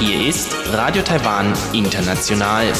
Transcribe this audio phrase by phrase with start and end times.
[0.00, 2.72] Hier ist Radio Taiwan International.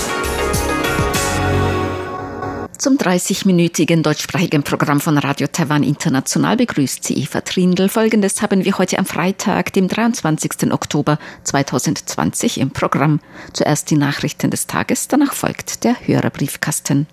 [2.78, 7.90] Zum 30-minütigen deutschsprachigen Programm von Radio Taiwan International begrüßt sie Eva Trindl.
[7.90, 10.72] Folgendes haben wir heute am Freitag, dem 23.
[10.72, 13.20] Oktober 2020 im Programm.
[13.52, 17.06] Zuerst die Nachrichten des Tages, danach folgt der Hörerbriefkasten.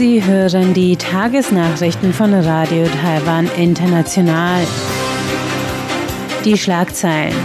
[0.00, 4.62] Sie hören die Tagesnachrichten von Radio Taiwan International.
[6.42, 7.36] Die Schlagzeilen.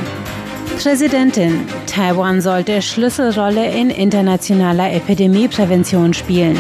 [0.82, 6.58] Präsidentin, Taiwan sollte Schlüsselrolle in internationaler Epidemieprävention spielen.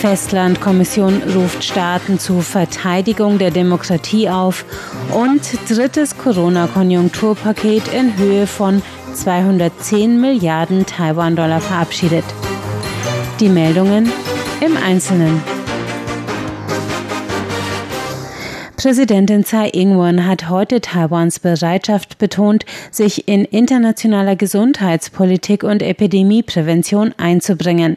[0.00, 4.64] Festlandkommission ruft Staaten zur Verteidigung der Demokratie auf
[5.12, 8.80] und drittes Corona-Konjunkturpaket in Höhe von
[9.12, 12.24] 210 Milliarden Taiwan-Dollar verabschiedet.
[13.40, 14.12] Die Meldungen
[14.86, 15.55] Einzelnen.
[18.86, 27.96] Präsidentin Tsai Ing-wen hat heute Taiwans Bereitschaft betont, sich in internationaler Gesundheitspolitik und Epidemieprävention einzubringen.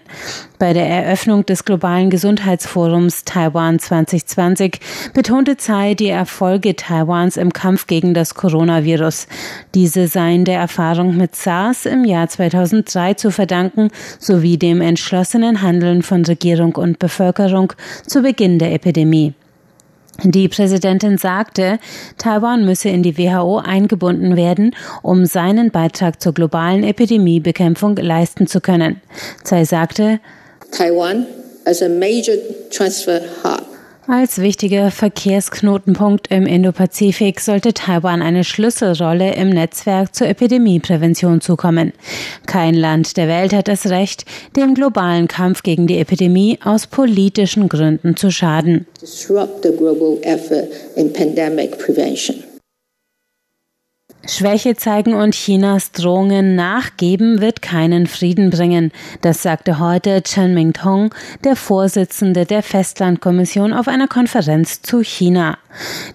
[0.57, 4.79] Bei der Eröffnung des globalen Gesundheitsforums Taiwan 2020
[5.13, 9.27] betonte Tsai die Erfolge Taiwans im Kampf gegen das Coronavirus.
[9.75, 16.01] Diese seien der Erfahrung mit SARS im Jahr 2003 zu verdanken, sowie dem entschlossenen Handeln
[16.01, 17.73] von Regierung und Bevölkerung
[18.07, 19.35] zu Beginn der Epidemie.
[20.23, 21.79] Die Präsidentin sagte,
[22.17, 28.61] Taiwan müsse in die WHO eingebunden werden, um seinen Beitrag zur globalen Epidemiebekämpfung leisten zu
[28.61, 29.01] können.
[29.43, 30.19] Tsai sagte,
[30.71, 31.25] Taiwan
[31.65, 32.35] as a major
[32.69, 33.78] transfer hub
[34.09, 41.93] als wichtiger Verkehrsknotenpunkt im Indopazifik sollte Taiwan eine Schlüsselrolle im Netzwerk zur Epidemieprävention zukommen.
[42.45, 47.69] Kein Land der Welt hat das Recht, dem globalen Kampf gegen die Epidemie aus politischen
[47.69, 48.87] Gründen zu schaden.
[49.01, 52.48] Disrupt the global effort in pandemic prevention.
[54.29, 58.91] Schwäche zeigen und Chinas Drohungen nachgeben wird keinen Frieden bringen.
[59.21, 61.13] Das sagte heute Chen Mingtong,
[61.43, 65.57] der Vorsitzende der Festlandkommission auf einer Konferenz zu China.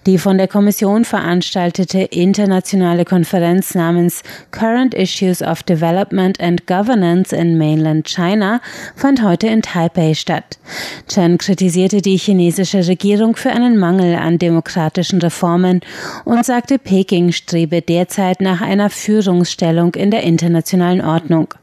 [0.05, 7.57] Die von der Kommission veranstaltete internationale Konferenz namens Current Issues of Development and Governance in
[7.57, 8.61] Mainland China
[8.95, 10.57] fand heute in Taipei statt.
[11.07, 15.81] Chen kritisierte die chinesische Regierung für einen Mangel an demokratischen Reformen
[16.23, 21.55] und sagte, Peking strebe derzeit nach einer Führungsstellung in der internationalen Ordnung.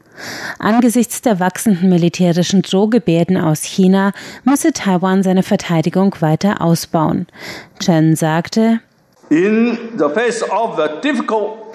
[0.59, 4.11] Angesichts der wachsenden militärischen Drohgebärden aus China
[4.43, 7.27] müsse Taiwan seine Verteidigung weiter ausbauen.
[7.79, 8.81] Chen sagte,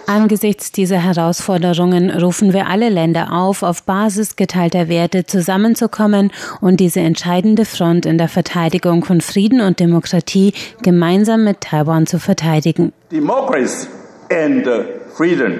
[0.06, 6.30] Angesichts dieser Herausforderungen rufen wir alle Länder auf, auf Basis geteilter Werte zusammenzukommen
[6.60, 10.52] und diese entscheidende Front in der Verteidigung von Frieden und Demokratie
[10.82, 12.92] gemeinsam mit Taiwan zu verteidigen.
[13.10, 13.88] Democracy
[14.30, 14.66] and
[15.16, 15.58] freedom.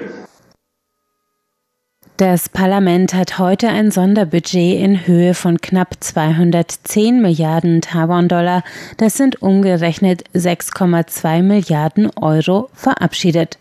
[2.17, 8.63] Das Parlament hat heute ein Sonderbudget in Höhe von knapp 210 Milliarden Taiwan-Dollar,
[8.97, 13.57] das sind umgerechnet 6,2 Milliarden Euro, verabschiedet.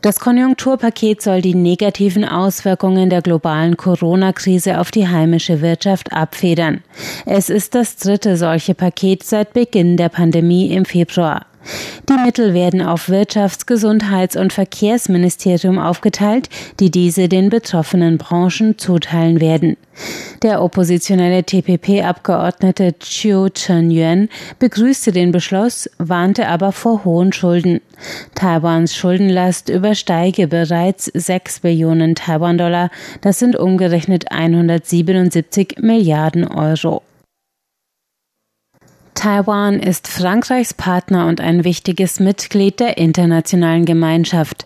[0.00, 6.84] Das Konjunkturpaket soll die negativen Auswirkungen der globalen Corona-Krise auf die heimische Wirtschaft abfedern.
[7.26, 11.46] Es ist das dritte solche Paket seit Beginn der Pandemie im Februar.
[12.08, 16.48] Die Mittel werden auf Wirtschafts-, Gesundheits- und Verkehrsministerium aufgeteilt,
[16.80, 19.76] die diese den betroffenen Branchen zuteilen werden.
[20.42, 27.80] Der oppositionelle TPP-Abgeordnete Chiu Chen-yuan begrüßte den Beschluss, warnte aber vor hohen Schulden.
[28.34, 32.90] Taiwans Schuldenlast übersteige bereits 6 Billionen Taiwan-Dollar,
[33.20, 37.02] das sind umgerechnet 177 Milliarden Euro.
[39.18, 44.64] Taiwan ist Frankreichs Partner und ein wichtiges Mitglied der internationalen Gemeinschaft.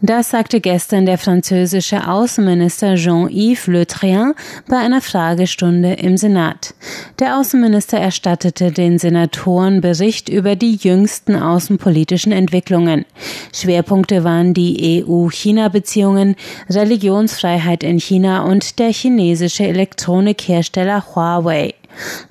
[0.00, 4.34] Das sagte gestern der französische Außenminister Jean-Yves Le Drian
[4.68, 6.74] bei einer Fragestunde im Senat.
[7.18, 13.04] Der Außenminister erstattete den Senatoren Bericht über die jüngsten außenpolitischen Entwicklungen.
[13.52, 16.36] Schwerpunkte waren die EU-China-Beziehungen,
[16.70, 21.74] Religionsfreiheit in China und der chinesische Elektronikhersteller Huawei.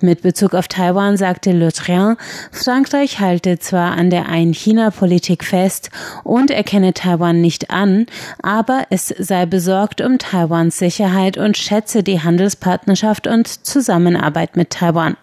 [0.02, 2.18] Mit Bezug auf Taiwan sagte Le Trian,
[2.52, 5.90] Frankreich halte zwar an der Ein-China-Politik fest
[6.24, 8.06] und erkenne Taiwan nicht an,
[8.42, 15.18] aber es sei besorgt um Taiwans Sicherheit und schätze die Handelspartnerschaft und Zusammenarbeit mit Taiwan.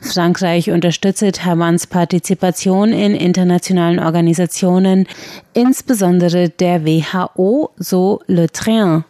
[0.00, 5.06] Frankreich unterstütze Taiwans Partizipation in internationalen Organisationen,
[5.54, 9.04] insbesondere der WHO, so Le Train.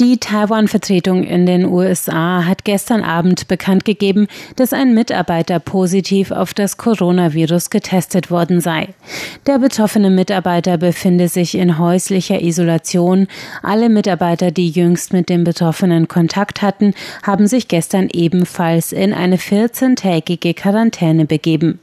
[0.00, 6.54] Die Taiwan-Vertretung in den USA hat gestern Abend bekannt gegeben, dass ein Mitarbeiter positiv auf
[6.54, 8.90] das Coronavirus getestet worden sei.
[9.48, 13.26] Der betroffene Mitarbeiter befinde sich in häuslicher Isolation.
[13.60, 16.94] Alle Mitarbeiter, die jüngst mit dem Betroffenen Kontakt hatten,
[17.24, 21.80] haben sich gestern ebenfalls in eine 14-tägige Quarantäne begeben.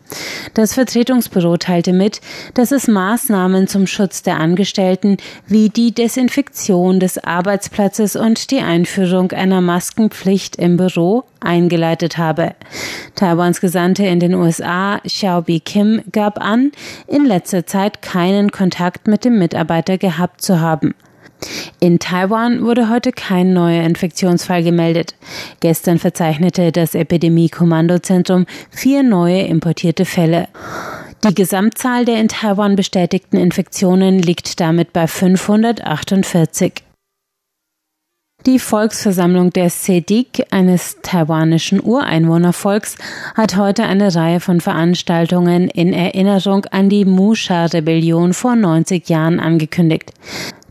[0.53, 2.21] Das Vertretungsbüro teilte mit,
[2.53, 8.60] dass es Maßnahmen zum Schutz der Angestellten wie die Desinfektion des Arbeitsplatzes Gesetzes und die
[8.60, 12.54] Einführung einer Maskenpflicht im Büro eingeleitet habe.
[13.16, 16.72] Taiwans Gesandte in den USA, Xiaobi Kim, gab an,
[17.07, 20.94] in letzter Zeit keinen Kontakt mit dem Mitarbeiter gehabt zu haben.
[21.80, 25.16] In Taiwan wurde heute kein neuer Infektionsfall gemeldet.
[25.60, 30.48] Gestern verzeichnete das Epidemie-Kommandozentrum vier neue importierte Fälle.
[31.28, 36.84] Die Gesamtzahl der in Taiwan bestätigten Infektionen liegt damit bei 548.
[38.45, 42.95] Die Volksversammlung der Sedik, eines taiwanischen Ureinwohnervolks,
[43.33, 50.12] hat heute eine Reihe von Veranstaltungen in Erinnerung an die Musha-Rebellion vor 90 Jahren angekündigt.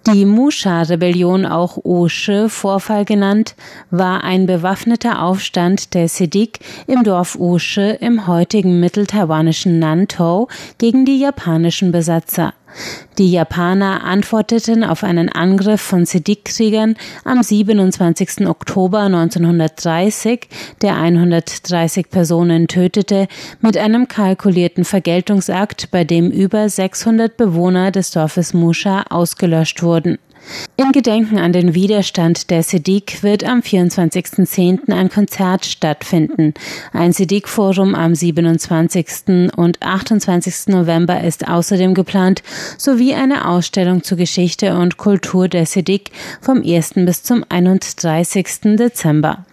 [0.06, 3.56] Die Musha-Rebellion, auch Oshe-Vorfall genannt,
[3.90, 10.46] war ein bewaffneter Aufstand der Sedik im Dorf Oshe im heutigen mitteltaiwanischen Nantou
[10.78, 12.54] gegen die japanischen Besatzer.
[13.18, 18.46] Die Japaner antworteten auf einen Angriff von Sediq-Kriegern am 27.
[18.46, 20.48] Oktober 1930,
[20.82, 23.28] der 130 Personen tötete,
[23.60, 30.18] mit einem kalkulierten Vergeltungsakt, bei dem über 600 Bewohner des Dorfes Musha ausgelöscht wurden.
[30.76, 34.92] In Gedenken an den Widerstand der Siddiq wird am 24.10.
[34.92, 36.54] ein Konzert stattfinden.
[36.92, 39.52] Ein Siddiq-Forum am 27.
[39.56, 40.68] und 28.
[40.68, 42.42] November ist außerdem geplant,
[42.76, 46.10] sowie eine Ausstellung zur Geschichte und Kultur der Siddiq
[46.40, 46.94] vom 1.
[46.96, 48.76] bis zum 31.
[48.76, 49.44] Dezember.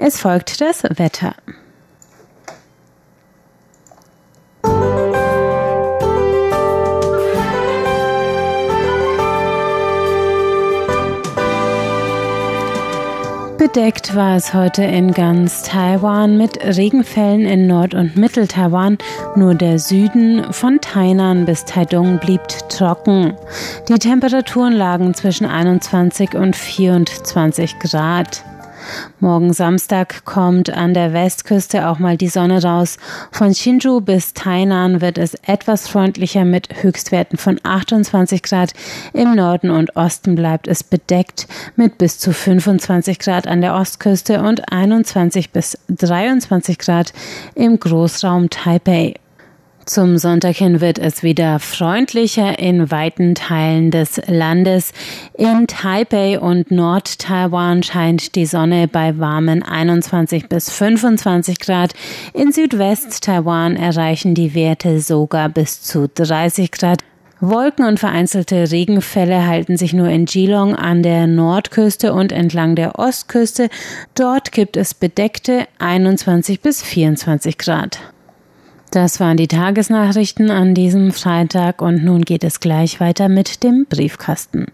[0.00, 1.34] Es folgt das Wetter.
[13.58, 18.98] Bedeckt war es heute in ganz Taiwan mit Regenfällen in Nord- und Mittel-Taiwan.
[19.34, 23.34] Nur der Süden von Tainan bis Taidong blieb trocken.
[23.88, 28.44] Die Temperaturen lagen zwischen 21 und 24 Grad.
[29.20, 32.96] Morgen Samstag kommt an der Westküste auch mal die Sonne raus.
[33.32, 38.72] Von Hsinchu bis Tainan wird es etwas freundlicher mit Höchstwerten von 28 Grad.
[39.12, 41.46] Im Norden und Osten bleibt es bedeckt
[41.76, 47.12] mit bis zu 25 Grad an der Ostküste und 21 bis 23 Grad
[47.54, 49.14] im Großraum Taipei.
[49.88, 54.92] Zum Sonntag hin wird es wieder freundlicher in weiten Teilen des Landes.
[55.32, 61.94] In Taipei und Nord-Taiwan scheint die Sonne bei warmen 21 bis 25 Grad.
[62.34, 66.98] In Südwest-Taiwan erreichen die Werte sogar bis zu 30 Grad.
[67.40, 72.98] Wolken und vereinzelte Regenfälle halten sich nur in Geelong an der Nordküste und entlang der
[72.98, 73.70] Ostküste.
[74.14, 78.00] Dort gibt es bedeckte 21 bis 24 Grad.
[78.90, 83.86] Das waren die Tagesnachrichten an diesem Freitag und nun geht es gleich weiter mit dem
[83.88, 84.66] Briefkasten.